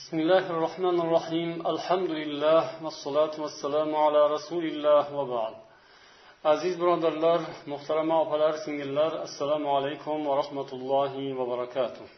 [0.00, 5.54] بسم الله الرحمن الرحيم الحمد لله والصلاة والسلام على رسول الله وبعد
[6.44, 12.08] aziz birodarlar muhtarama opalar singillar assalomu alaykum va rahmatullohi va barakatuh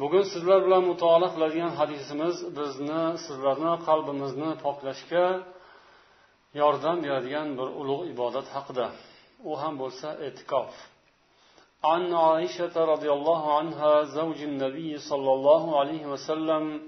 [0.00, 5.26] bugun sizlar bilan mutolaa qiladigan hadisimiz bizni sizlarni qalbimizni poklashga
[6.60, 8.86] yordam beradigan bir ulug' ibodat haqida
[9.50, 10.72] u ham bo'lsa e'tikof
[11.83, 16.81] عن عائشة رضي الله عنها زوج النبي صلى الله عليه وسلم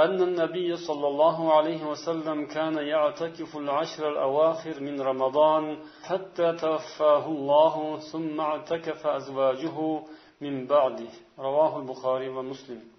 [0.00, 7.98] أن النبي صلى الله عليه وسلم كان يعتكف العشر الأواخر من رمضان حتى توفاه الله
[7.98, 10.02] ثم اعتكف أزواجه
[10.40, 11.12] من بعده.
[11.38, 12.96] رواه البخاري ومسلم.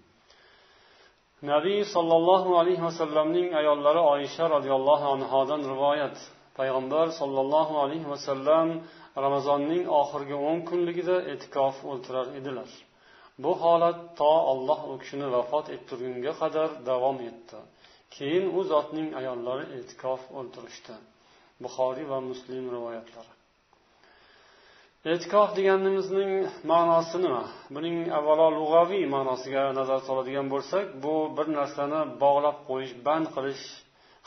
[1.42, 6.16] nabiy sollallohu alayhi vasallamning ayollari oysha roziyallohu anhodan rivoyat
[6.58, 8.68] payg'ambar sollallohu alayhi vasallam
[9.24, 12.70] ramazonning oxirgi o'n kunligida e'tikof o'tirar edilar.
[13.42, 17.58] Bu holat to alloh u kishini vafot ettirgunga qadar davom etdi.
[18.16, 20.94] Keyin u zotning ayollari e'tikof o'ltirishdi.
[21.62, 23.32] Buxoriy va muslim rivoyatlari.
[25.12, 26.32] E'tikof deganimizning
[26.70, 27.44] ma'nosi nima?
[27.74, 33.64] Buning avvalo lug'aviy ma'nosiga nazar soladigan bo'lsak bu bir narsani bog'lab qo'yish band qilish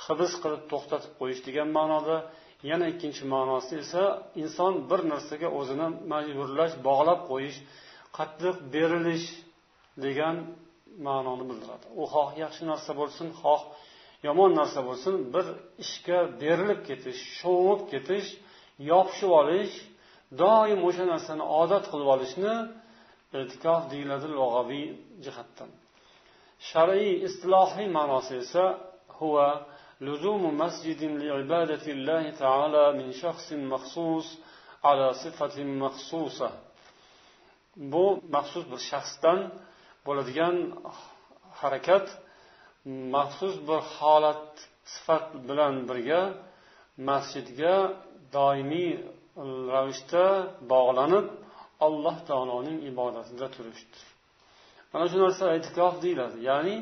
[0.05, 2.17] hibs qilib to'xtatib qo'yish degan ma'noda
[2.69, 4.03] yana ikkinchi ma'nosi esa
[4.43, 7.57] inson bir narsaga o'zini majburlash bog'lab qo'yish
[8.17, 9.27] qattiq berilish
[10.05, 10.35] degan
[11.07, 11.85] ma'noni bildiradi.
[12.01, 13.61] U xoh yaxshi narsa bo'lsin xoh
[14.27, 15.45] yomon narsa bo'lsin bir
[15.83, 18.27] ishga berilib ketish sho'ng'ib ketish
[18.91, 19.73] yopishib olish
[20.41, 22.53] doim o'sha narsani odat qilib olishni
[23.39, 24.85] e'tikof deyiladi lug'aviy
[25.25, 25.69] jihatdan.
[26.69, 28.63] Shar'iy istilohiy ma'nosi esa
[29.17, 29.49] huva
[30.00, 34.26] لزوم مسجد لعبادة الله تعالى من شخص مخصوص
[34.84, 36.50] على صفة مخصوصة
[37.92, 39.38] bu maxsus bir shaxsdan
[40.06, 40.56] bo'ladigan
[41.60, 42.06] harakat
[43.14, 44.46] maxsus bir holat
[44.92, 46.22] sifat bilan birga
[47.08, 47.76] masjidga
[48.36, 48.90] doimiy
[49.72, 50.26] ravishda
[50.72, 51.26] bog'lanib
[51.86, 54.02] alloh taoloning ibodatida turishdir
[54.92, 56.76] mana shu narsa e'tikof deyiladi ya'ni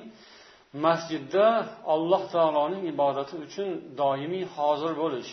[0.85, 1.47] masjidda
[1.93, 3.69] alloh taoloning ibodati uchun
[4.01, 5.31] doimiy hozir bo'lish.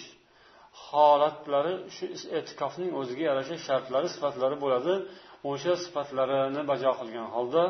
[0.88, 2.04] Holatlari shu
[2.38, 4.94] e'tikofning o'ziga yarasha shartlari sifatlari bo'ladi.
[5.50, 7.64] O'sha sifatlarini bajo qilgan holda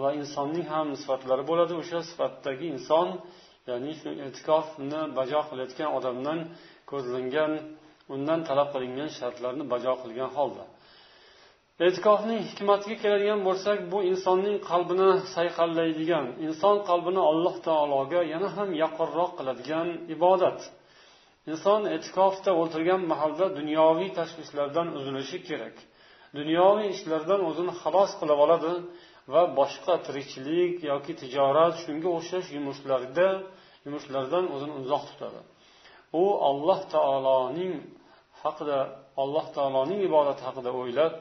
[0.00, 1.72] va insonning ham sifatlari bo'ladi.
[1.82, 3.08] O'sha sifatdagi inson
[3.70, 6.38] ya'ni shu e'tikofni bajo qilayotgan odamdan
[6.90, 7.52] ko'zlangan
[8.14, 10.64] undan talab qilingan shartlarni bajo qilgan holda.
[11.86, 19.30] E'tikofning hikmatiga keladigan bo'lsak bu insonning qalbini sayqallaydigan inson qalbini alloh taologa yana ham yaqinroq
[19.38, 20.58] qiladigan ibodat.
[21.52, 25.76] Inson e'tikofda o'tirgan mahalda dunyoviy tashvishlardan uzilishi kerak.
[26.38, 28.72] Dunyoviy ishlardan o'zini xalos qilib oladi
[29.32, 33.28] va boshqa tirikchilik yoki tijorat shunga o'xshash yumushlarda
[33.86, 35.40] yumushlardan o'zini uzoq tutadi.
[36.22, 37.74] U alloh taoloning
[38.42, 38.78] haqida
[39.22, 41.12] alloh taoloning ibodati haqida o'ylab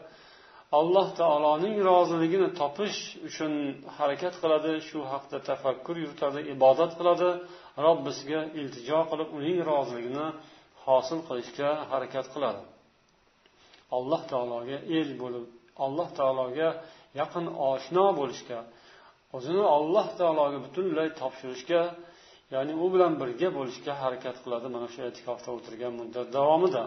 [0.80, 3.54] alloh taoloning roziligini topish uchun
[3.98, 7.30] harakat qiladi shu haqda tafakkur yuritadi ibodat qiladi.
[7.86, 10.28] Robbisiga iltijo qilib uning roziligini
[10.86, 12.62] hosil qilishga harakat qiladi.
[13.98, 15.46] Alloh taologa el bo'lib
[15.86, 16.70] alloh taologa
[17.22, 18.60] yaqin oshno bo'lishga
[19.38, 21.82] o'zini alloh taologa butunlay topshirishga
[22.54, 24.68] ya'ni u bilan birga bo'lishga harakat qiladi.
[24.76, 26.84] Mana shu e'tikofda o'tirgan muddat davomida.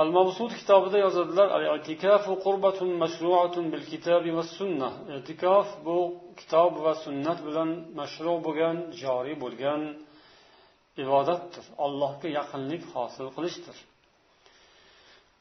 [0.00, 8.38] المبسوط كتاب يزاد يزد الاعتكاف قربة مشروعة بالكتاب والسنة اعتكاف بو كتاب والسنة بلن مشروع
[8.40, 9.96] بغن جاري بغن
[10.98, 13.76] عبادت الله كي يقلنك حاصل قلشتر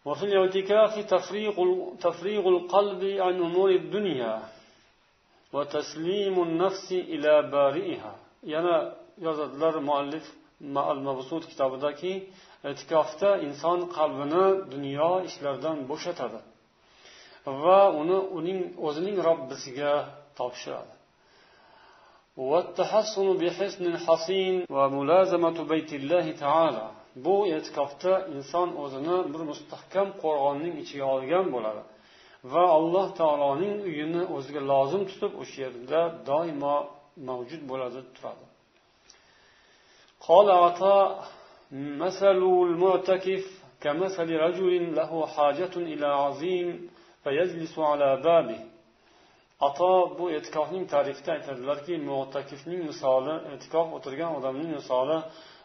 [0.05, 1.55] وفي الاعتكاف تفريغ,
[2.01, 4.43] تفريغ القلب عن أمور الدنيا
[5.53, 12.27] وتسليم النفس إلى بارئها يعني يزد مؤلف مع المبسوط كتاب ده كي
[12.69, 16.39] e'tikofda inson qalbini dunyo ishlaridan bo'shatadi
[17.63, 19.93] va uni uning o'zining robbisiga
[20.39, 20.93] topshiradi.
[27.25, 31.83] Bu e'tikofda inson o'zini bir mustahkam qo'rg'onning ichiga olgan bo'ladi
[32.53, 36.75] va alloh taoloning uyini o'ziga lozim tutib o'sha yerda doimo
[37.29, 38.45] mavjud bo'ladi turadi.
[41.72, 43.44] مثل المعتكف
[43.80, 46.90] كمثل رجل له حاجة إلى عظيم
[47.24, 48.60] فيجلس على بابه
[49.68, 55.18] ato bu e'tikofning tarifida aytadilarki mo'takifning misoli e'tikof o'tirgan odamning misoli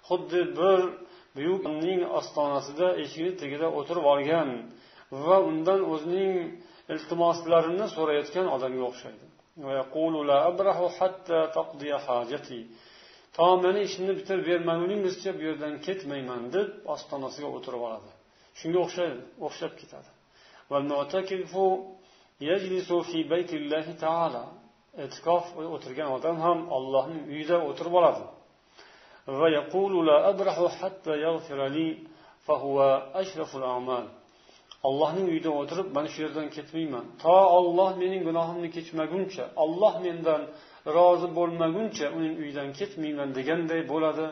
[0.08, 0.80] xuddi bir
[1.36, 4.50] buyukning ostonasida eshigi tagida o'tirib olgan
[5.26, 6.34] va undan o'zining
[6.94, 9.26] iltimoslarini so'rayotgan odamga o'xshaydi
[13.37, 18.11] taomini ishimni bitirib bermaguningizcha bu yerdan ketmayman deb ostonasiga o'tirib oladi.
[18.61, 20.11] Shunga o'xshaydi o'xshab ketadi.
[25.05, 25.45] E'tikof
[25.77, 28.25] o'tirgan odam ham ollohning uyida o'tirib oladi.
[34.89, 37.05] Ollohning uyida o'tirib mana shu yerdan ketmayman.
[37.23, 40.43] To olloh mening gunohimni kechmaguncha olloh mendan
[40.97, 44.27] rozi bo'lmaguncha uning uyidan ketmayman deganday bo'ladi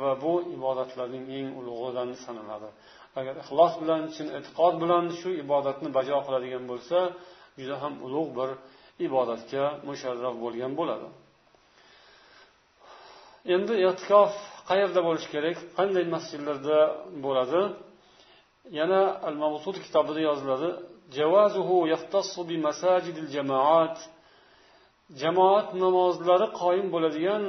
[0.00, 2.68] va bu ibodatlarning eng ulug'idan sanaladi.
[3.18, 6.98] Agar ixlos bilan chin e'tiqod bilan shu ibodatni bajo qiladigan bo'lsa
[7.60, 8.50] juda ham ulug' bir
[9.06, 11.08] ibodatga musharraf bo'lgan bo'ladi.
[13.54, 14.32] Endi e'tikof
[14.70, 15.56] qayerda bo'lishi kerak?
[15.78, 16.78] Qanday masjidlarda
[17.24, 17.60] bo'ladi?
[18.78, 20.68] Yana al mavsud kitobida yoziladi
[25.21, 27.43] jamoat namozlari qoyim bo'ladigan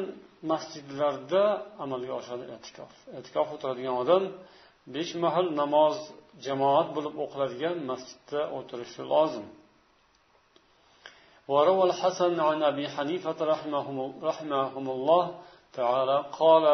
[0.51, 1.43] masjidlarda
[1.85, 4.23] amalga oshadi e'tikof e'tikof o'tiradigan odam
[4.95, 5.97] besh mahal namoz
[6.47, 9.47] jamoat bo'lib o'qiladigan masjidda o'tirishi lozim
[11.53, 13.87] وروى الحسن عن أبي حنيفة رحمه,
[14.23, 15.25] رحمهم الله
[15.79, 16.65] تعالى قال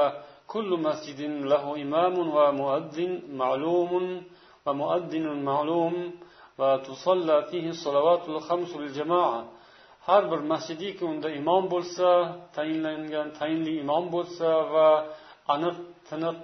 [0.53, 1.21] كل مسجد
[1.53, 3.93] له إمام ومؤذن معلوم
[4.67, 5.95] ومؤذن معلوم
[6.59, 9.41] وتصلى فيه الصلوات الخمس للجماعة
[10.08, 12.08] har bir masjidiki unda imom bo'lsa
[12.58, 14.90] tayinlangan tayinli imom bo'lsa va
[15.54, 15.78] aniq
[16.10, 16.38] tiniq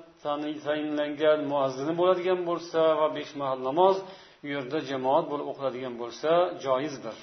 [0.67, 3.95] tayinlangan muazzini bo'ladigan bo'lsa va besh mahal namoz
[4.43, 6.29] u yerda jamoat bo'lib o'qiladigan bo'lsa
[6.65, 7.17] joizdir.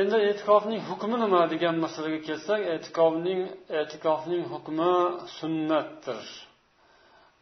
[0.00, 3.40] Endi e'tikofning hukmi nima degan masalaga kelsak e'tikofning
[3.80, 4.92] e'tikofning hukmi
[5.38, 6.24] sunnatdir.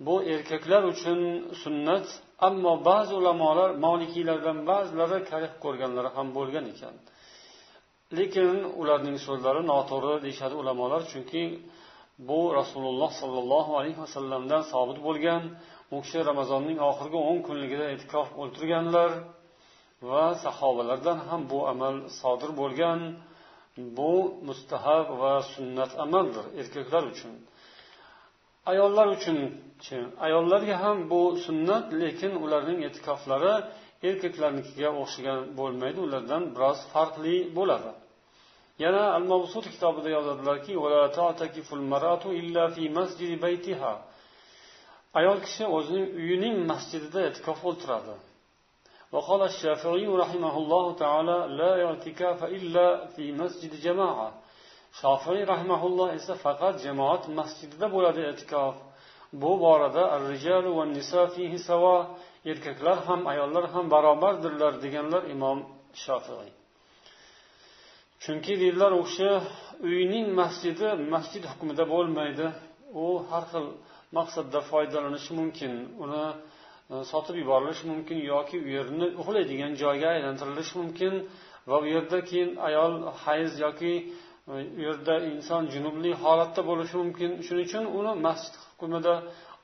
[0.06, 1.20] Bu erkaklar uchun
[1.62, 2.06] sunnat
[2.48, 6.94] ammo ba'zi ulamolar molikiylardan ba'zilari karih ko'rganlari ham bo'lgan ekan.
[8.18, 11.42] Lekin ularning so'zlari noto'g'ri deyishadi ulamolar chunki
[12.28, 15.42] bu rasululloh sollallohu alayhi vasallamdan sobit bo'lgan
[15.94, 19.10] u kishi ramazonning oxirgi o'n kunligida e'tikof o'ltirganlar
[20.10, 23.00] va sahobalardan ham bu amal sodir bo'lgan
[23.98, 24.12] bu
[24.48, 27.32] mustahab va sunnat amaldir erkaklar uchun.
[28.71, 33.53] ayollar uchunchi ayollarga ham bu sunnat lekin ularning e'tikoflari
[34.09, 37.91] erkaklarnikiga o'xshagan bo'lmaydi ulardan biroz farqli bo'ladi
[38.83, 40.73] yana al mavsud kitobida yozadilarki
[45.19, 48.15] ayol kishi o'zining uyining masjidida e'tikof o'ltiradi
[49.15, 54.29] وقال الشافعي رحمه الله تعالى لا اعتكاف إلا في مسجد جماعة
[55.00, 58.74] shofiy rahmaulloh esa faqat jamoat masjidida bo'ladi e'tikof.
[59.42, 60.02] Bu borada
[62.50, 65.58] erkaklar ham ayollar ham barobardirlar deganlar imom
[66.04, 66.50] shofiy
[68.22, 69.30] chunki deydilar o'sha
[69.90, 72.46] uyning masjidi masjid hukmida bo'lmaydi.
[73.04, 73.66] U har xil
[74.18, 75.72] maqsadda foydalanishi mumkin
[76.04, 76.24] uni
[76.92, 81.12] e, sotib yuborilishi mumkin yoki u yerni uxlaydigan joyga aylantirilishi mumkin
[81.70, 82.92] va u yerda keyin ayol
[83.24, 83.92] hayz yoki
[84.50, 84.52] u
[84.84, 87.30] yerda inson junubli holatda bo'lishi mumkin.
[87.46, 89.14] Shuning uchun uni masjid hukmida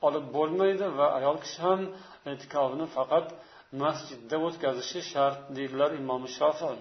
[0.07, 1.81] olib bo'lmaydi va ayol kishi ham
[2.31, 3.27] e'tikofini faqat
[3.83, 6.79] masjidda o'tkazishi shart deydilar imom shofiy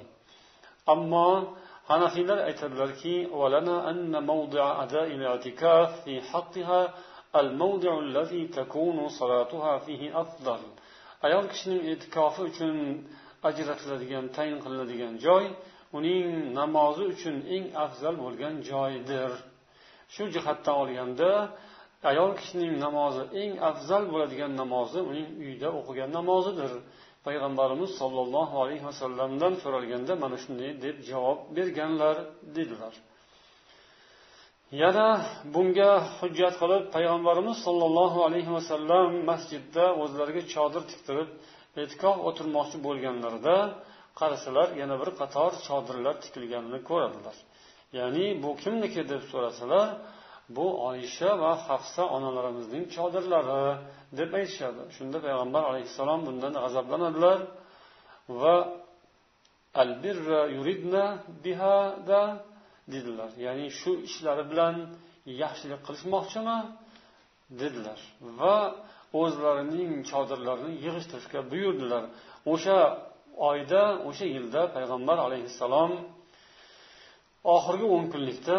[0.94, 1.30] ammo
[1.92, 3.16] hanafiylar aytadilarki
[11.28, 12.76] ayol kishining e'tikofi uchun
[13.50, 15.46] ajratiladigan tayin qilinadigan joy
[15.98, 16.28] uning
[16.60, 19.32] namozi uchun eng afzal bo'lgan joydir
[20.14, 21.30] shu jihatdan olganda
[22.12, 26.72] ayol kishining namozi eng afzal bo'ladigan namozi uning uyida o'qigan namozidir.
[27.28, 32.16] Payg'ambarimiz sollallohu alayhi vasallamdan so'ralganda mana shunday deb javob berganlar
[32.56, 32.94] dedilar.
[34.84, 35.08] Yana
[35.54, 41.30] bunga hujjat qilib payg'ambarimiz sollallohu alayhi vasallam masjidda o'zlariga chodir tiktirib
[41.82, 43.56] e'tikof o'tirmoqchi bo'lganlarida
[44.20, 47.38] qarasalar yana bir qator chodirlar tikilganini ko'radilar.
[48.00, 49.88] Ya'ni bu kimniki deb so'rasalar
[50.58, 53.64] bu oysha va hafsa onalarimizning chodirlari
[54.20, 54.82] deb aytishadi.
[54.96, 57.40] Shunda payg'ambar alayhissalom bundan g'azablanadilar
[58.42, 58.56] va
[59.82, 61.06] albirra yuridna
[61.44, 62.22] bihada
[62.94, 63.32] dedilar.
[63.46, 64.76] Ya'ni shu ishlari bilan
[65.44, 66.60] yaxshilik qilishmoqchimi?
[67.62, 68.00] dedilar.
[68.40, 68.58] Va
[69.22, 72.04] o'zlarining chodirlarini yig'ishtirishga buyurdilar.
[72.54, 72.78] O'sha
[73.50, 75.92] oyda o'sha yilda payg'ambar alayhissalom
[77.56, 78.58] oxirgi o'n kunlikda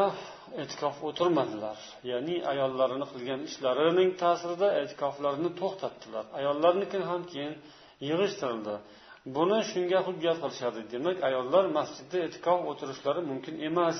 [0.62, 1.78] e'tikof o'tirmadilar.
[2.10, 6.24] Ya'ni ayollarini qilgan ishlarining ta'sirida e'tikoflarini to'xtatdilar.
[6.38, 7.54] Ayollarniki ham keyin
[8.08, 8.74] yig'ishtirildi.
[9.36, 13.98] Buni shunga hujjat qilishadi demak ayollar masjidda e'tikof o'tirishlari mumkin emas.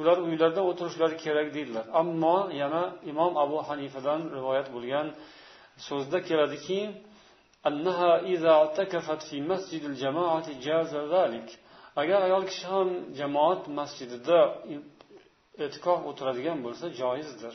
[0.00, 1.84] Ular uylarida o'tirishlari kerak deydilar.
[2.00, 5.06] Ammo yana imom abu hanifadan rivoyat bo'lgan
[5.88, 6.78] so'zda keladiki
[7.68, 11.48] أنها إذا اعتكفت في مسجد الجماعة جاز ذلك.
[11.96, 14.40] agar ayol kishi ham jamoat masjidida
[15.64, 17.54] e'tikof o'tiradigan bo'lsa joizdir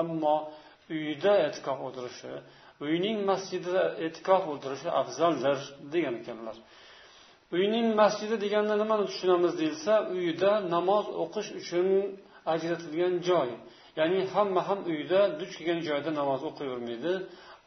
[0.00, 0.36] ammo
[0.94, 2.32] uyida e'tikof o'tirishi
[2.86, 5.58] uyning masjidida e'tikof o'tirishi afzaldir
[5.94, 6.56] degan ekanlar
[7.56, 11.86] uyning masjidi deganda nimani tushunamiz deyilsa uyida namoz o'qish uchun
[12.54, 13.48] ajratilgan joy
[13.98, 17.12] ya'ni hamma ham uyda duch kelgan joyda namoz o'qiyvermaydi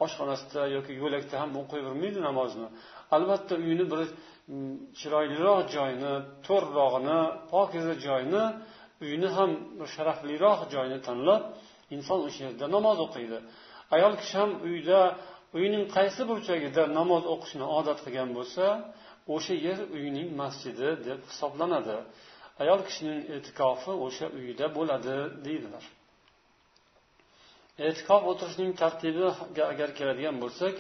[0.06, 2.68] oshxonasida yoki yo'lakda ham o'qiyvermaydi namozni.
[3.16, 6.14] Albatta uyni bir mm, chiroyliroq joyni
[6.48, 7.20] to'rrog'ini
[7.54, 8.44] pokiza joyni
[9.06, 9.52] uyni ham
[9.94, 11.42] sharafliroq joyni tanlab
[11.96, 13.38] inson o'sha yerda namoz o'qiydi.
[13.96, 15.00] Ayol kishi ham uyda
[15.58, 18.66] uyning qaysi burchagida namoz o'qishni odat qilgan bo'lsa
[19.36, 21.98] o'sha yer uyning masjidi deb hisoblanadi.
[22.64, 25.16] Ayol kishining e'tikofi o'sha uyida bo'ladi
[25.48, 25.84] deydilar.
[27.87, 29.31] e'tikof o'tirishning tartibiga
[29.73, 30.75] agar keladigan bo'lsak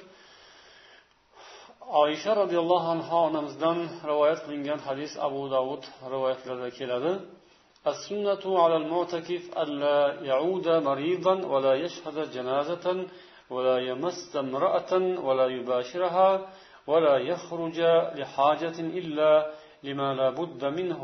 [2.03, 3.79] oysha roziyallohu anhu onamizdan
[4.11, 5.83] rivoyat qilingan hadis abu davud
[6.15, 7.13] rivoyatlarida keladi
[7.93, 9.99] السنة على المعتكف ألا
[10.31, 12.87] يعود مريضا ولا يشهد جنازة
[13.51, 14.93] ولا يمس امرأة
[15.27, 16.31] ولا يباشرها
[16.87, 17.79] ولا يخرج
[18.19, 19.31] لحاجة إلا
[19.87, 21.03] لما لا بد منه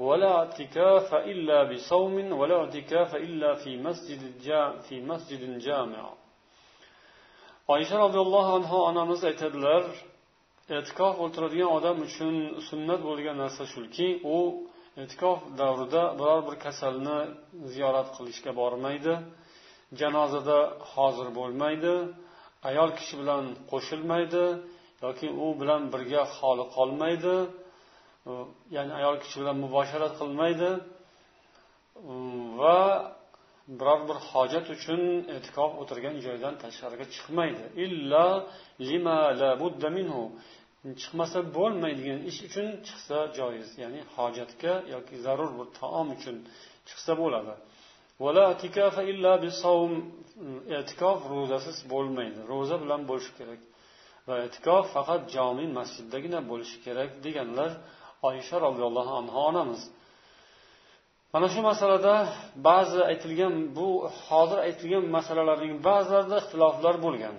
[0.00, 4.22] ولا اعتكاف إلا بصوم ولا اعتكاف إلا في مسجد
[4.86, 6.04] في مسجد جامع
[7.74, 9.82] oysha roziyallohu anhu onamiz aytadilar
[10.76, 12.34] e'tikof o'tiradigan odam uchun
[12.68, 14.38] sunnat bo'lgan narsa shuki u
[15.02, 17.18] e'tikof davrida biror bir kasalni
[17.72, 19.14] ziyorat qilishga bormaydi
[20.00, 20.58] janozada
[20.92, 21.94] hozir bo'lmaydi
[22.70, 24.44] ayol kishi bilan qo'shilmaydi
[25.04, 27.36] yoki u bilan birga holi qolmaydi
[28.75, 30.69] Ya'ni ayol kishi bilan mubosharat qilmaydi.
[32.59, 32.79] Va
[33.79, 35.01] biror bir hojat uchun
[35.35, 37.63] e'tikof o'tirgan joydan tashqariga chiqmaydi.
[37.85, 38.27] Illo
[38.89, 40.23] lima la budda minhu.
[41.01, 46.37] Chiqmasa bo'lmaydigan ish uchun chiqsa joiz ya'ni hojatga yoki zarur bir taom uchun
[46.89, 47.53] chiqsa bo'ladi.
[50.79, 52.39] E'tikof ro'zasiz bo'lmaydi.
[52.51, 53.61] Ro'za bilan bo'lishi kerak.
[54.27, 57.71] Va e'tikof faqat jomiy masjiddagina bo'lishi kerak deganlar
[58.27, 59.81] oysha roziyallohu anhu onamiz.
[61.33, 62.13] Mana shu masalada
[62.67, 63.87] ba'zi aytilgan bu
[64.27, 67.35] hozir aytilgan masalalarning ba'zilarida ixtiloflar bo'lgan.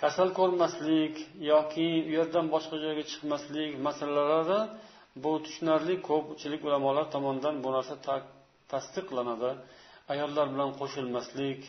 [0.00, 1.14] Kasal ko'rmaslik
[1.52, 4.60] yoki u yerdan boshqa joyga chiqmaslik masalalari
[5.22, 7.94] bu tushunarli ko'pchilik ulamolar tomonidan bu narsa
[8.72, 9.50] tasdiqlanadi.
[10.12, 11.60] Ayollar bilan qo'shilmaslik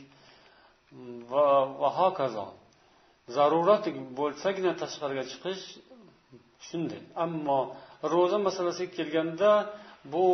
[1.32, 1.46] va
[1.82, 2.48] va hokazo.
[3.38, 3.84] Zarurat
[4.20, 5.63] bo'lsagina tashqariga chiqish
[6.67, 7.01] shunday.
[7.25, 7.60] Ammo
[8.13, 9.51] ro'za masalasiga kelganda
[10.13, 10.25] bu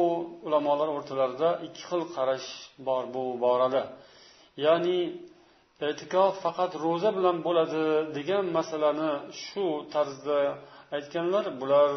[0.48, 2.50] ulamolar o'rtalarida ikki xil qarash
[2.88, 3.83] bor bu borada.
[4.65, 5.00] Ya'ni
[5.88, 7.83] e'tikof faqat ro'za bilan bo'ladi
[8.17, 9.12] degan masalani
[9.43, 10.39] shu tarzda
[10.98, 11.91] aytganlar bular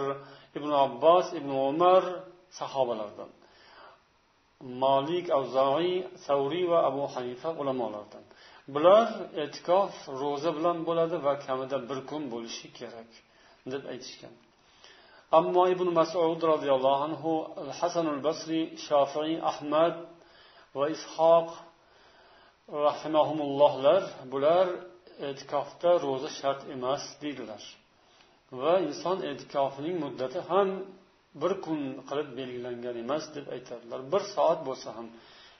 [0.59, 2.03] ibn abbos ibn umar
[2.59, 3.31] sahobalardan.
[4.83, 5.95] Molik avzoiy
[6.27, 8.25] savriy va abu hanifa ulamolardan.
[8.75, 9.07] Bular
[9.43, 13.11] e'tikof ro'za bilan bo'ladi va kamida bir kun bo'lishi kerak.
[13.73, 14.35] Deb aytishgan.
[15.39, 17.33] Ammo ibn masud roziyallohu anhu
[17.81, 19.95] hasanul basriy shofiy ahmad
[20.79, 21.49] va ishoq
[22.87, 24.03] rahimahumullohlar
[24.33, 24.67] bular
[25.29, 27.63] e'tikofda ro'za shart emas deydilar.
[28.61, 30.69] Va inson e'tikofining muddati ham
[31.43, 34.01] bir kun qilib belgilangan emas deb aytadilar.
[34.13, 35.07] Bir soat bo'lsa ham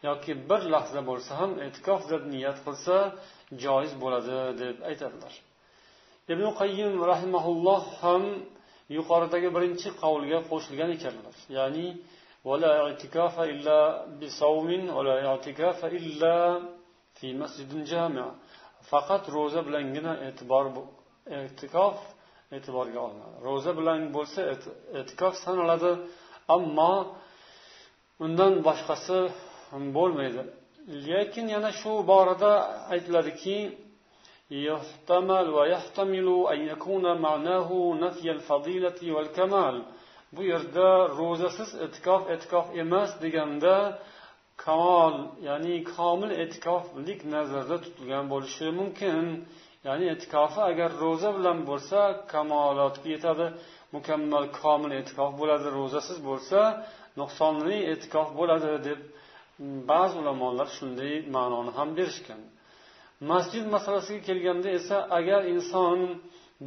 [0.09, 2.97] yoki bir lahza bo'lsa ham e'tikof deb niyat qilsa
[3.65, 5.35] joiz bo'ladi deb aytadilar.
[6.34, 8.24] ibn qayyim rahimaulloh ham
[8.98, 11.88] yuqoridagi birinchi qavlga qo'shilgan ekanlar ya'ni
[12.52, 13.80] ولا اعتكاف إلا
[14.20, 16.36] بصوم ولا اعتكاف إلا
[17.18, 18.26] في مسجد جامع
[18.92, 20.66] faqat ro'za bilangina e'tibor
[21.38, 21.98] e'tikof
[22.56, 24.40] e'tiborga olinadi ro'za bilan bo'lsa
[25.00, 25.92] e'tikof sanaladi
[26.56, 26.94] ammo
[28.26, 29.20] undan boshqasi
[29.98, 30.42] bo'lmaydi
[31.08, 32.52] lekin yana shu borada
[32.94, 33.56] aytiladiki
[34.52, 37.70] يحتمل ويحتمل أن يكون معناه
[38.02, 39.84] نفي الفضيلة والكمال
[40.36, 40.88] bu yerda
[41.20, 43.76] ro'zasiz e'tikof e'tikof emas deganda
[44.64, 45.16] kamol
[45.48, 49.24] ya'ni komil e'tikoflik nazarda tutilgan bo'lishi mumkin
[49.88, 52.00] ya'ni e'tikofi agar ro'za bilan bo'lsa
[52.34, 53.48] kamolotga yetadi
[53.96, 56.60] mukammal komil e'tikof bo'ladi ro'zasiz bo'lsa
[57.20, 59.00] nuqsonli e'tikof bo'ladi deb
[59.92, 62.42] ba'zi ulamolar shunday ma'noni ham berishgan
[63.31, 65.99] Masjid masalasiga kelganda esa agar inson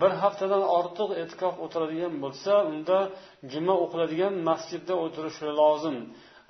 [0.02, 2.98] bir haftadan ortiq e'tikof o'tiradigan bo'lsa unda
[3.52, 5.98] juma o'qiladigan masjidda o'tirishi lozim.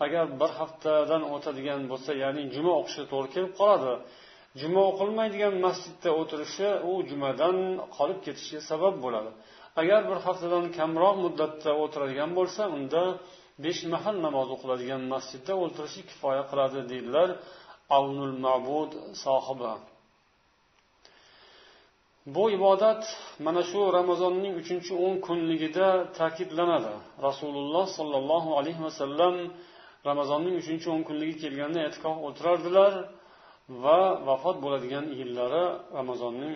[0.05, 3.93] Agar bir haftadan o'tadigan bo'lsa ya'ni juma o'qishi to'g'ri kelib qoladi.
[4.61, 7.57] Juma o'qilmaydigan masjidda o'tirishi u jumadan
[7.97, 9.31] qolib ketishiga sabab bo'ladi.
[9.81, 13.03] Agar bir haftadan kamroq muddatda o'tiradigan bo'lsa unda
[13.65, 17.29] besh mahal namoz o'qiladigan masjidda o'tirishi kifoya qiladi deydilar
[17.97, 18.91] avnul mabud
[19.23, 19.73] sohibi.
[22.25, 23.03] Bu ibodat
[23.45, 25.87] mana shu ramazonning uchinchi o'n kunligida
[26.19, 26.93] ta'kidlanadi.
[27.27, 29.35] Rasululloh sollallohu alayhi vasallam
[30.09, 32.93] ramazonning uchinchi o'n kunligi kelganda e'tikof o'tirardilar
[33.83, 35.63] va vafot bo'ladigan yillari
[35.97, 36.55] ramazonning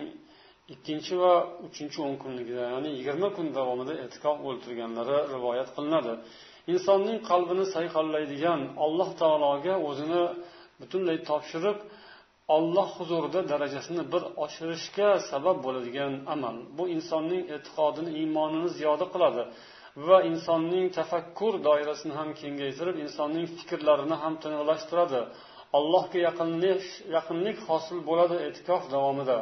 [0.74, 1.34] ikkinchi va
[1.68, 6.12] uchinchi o'n kunligida ya'ni yigirma kun davomida e'tikof o'ltirganlari rivoyat qilinadi.
[6.72, 10.22] Insonning qalbini sayqallaydigan alloh taologa o'zini
[10.80, 11.78] butunlay topshirib
[12.54, 16.56] olloh huzurida darajasini bir oshirishga sabab bo'ladigan amal.
[16.78, 19.42] Bu insonning e'tiqodini iymonini ziyoda qiladi
[20.06, 25.20] va insonning tafakkur doirasini ham kengaytirib insonning fikrlarini ham tiniqlashtiradi
[25.78, 26.82] allohga yaqinlik
[27.16, 29.38] yaqinlik hosil bo'ladi e'tikof davomida.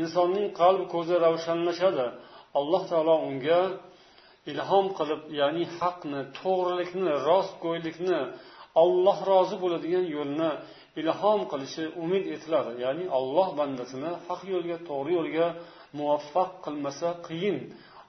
[0.00, 2.06] Insonning qalb ko'zi ravshanlashadi.
[2.58, 3.60] Alloh taolo unga
[4.52, 8.20] ilhom qilib ya'ni haqni to'g'rilikni rostgo'ylikni
[8.82, 10.50] olloh rozi bo'ladigan yo'lni
[11.00, 15.46] ilhom qilishi umid etiladi ya'ni alloh bandasini haq yo'lga to'g'ri yo'lga
[15.98, 17.58] muvaffaq qilmasa qiyin.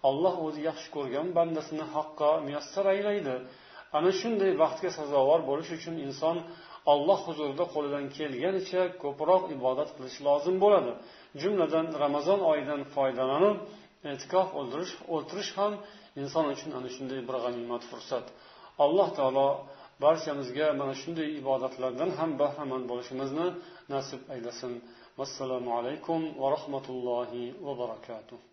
[0.10, 3.36] Alloh o'zi yaxshi ko'rgan bandasini haqqa muyassar aylaydi.
[3.98, 6.38] Ana shunday baxtga sazovor bo'lish uchun inson
[6.94, 10.92] alloh huzurida qo'lidan kelganicha ko'proq ibodat qilish lozim bo'ladi.
[11.42, 13.58] Jumladan ramazon oyidan foydalanib
[14.12, 15.74] e'tikof o'ldirish o'tirish ham
[16.22, 18.26] inson uchun ana shunday bir g'animat fursat.
[18.86, 19.48] Alloh taolo
[20.04, 23.48] barchamizga mana shunday ibodatlardan ham bahramand bo'lishimizni
[23.94, 24.74] nasib aylasin.
[25.20, 28.53] Vassalomu alaykum va rahmatullohi va barakatuh.